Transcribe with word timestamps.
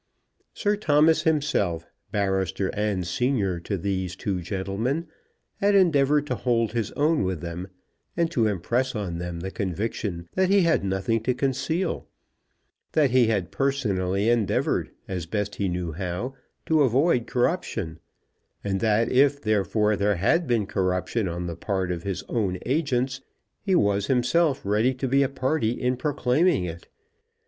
Sir 0.55 0.75
Thomas 0.77 1.21
himself, 1.25 1.85
barrister 2.11 2.69
and 2.73 3.05
senior 3.05 3.59
to 3.59 3.77
these 3.77 4.15
two 4.15 4.41
gentlemen, 4.41 5.05
had 5.57 5.75
endeavoured 5.75 6.25
to 6.25 6.33
hold 6.35 6.71
his 6.71 6.91
own 6.93 7.21
with 7.23 7.41
them, 7.41 7.67
and 8.17 8.31
to 8.31 8.47
impress 8.47 8.95
on 8.95 9.19
them 9.19 9.41
the 9.41 9.51
conviction 9.51 10.27
that 10.33 10.49
he 10.49 10.61
had 10.63 10.83
nothing 10.83 11.21
to 11.21 11.35
conceal; 11.35 12.07
that 12.93 13.11
he 13.11 13.27
had 13.27 13.51
personally 13.51 14.27
endeavoured, 14.27 14.89
as 15.07 15.27
best 15.27 15.57
he 15.57 15.69
knew 15.69 15.91
how, 15.91 16.33
to 16.65 16.81
avoid 16.81 17.27
corruption, 17.27 17.99
and 18.63 18.79
that 18.79 19.07
if 19.11 19.39
there 19.39 19.65
had 20.15 20.47
been 20.47 20.65
corruption 20.65 21.27
on 21.27 21.45
the 21.45 21.55
part 21.55 21.91
of 21.91 22.01
his 22.01 22.23
own 22.23 22.57
agents, 22.65 23.21
he 23.61 23.75
was 23.75 24.07
himself 24.07 24.61
ready 24.65 24.95
to 24.95 25.07
be 25.07 25.21
a 25.21 25.29
party 25.29 25.79
in 25.79 25.95
proclaiming 25.95 26.63
it. 26.65 26.87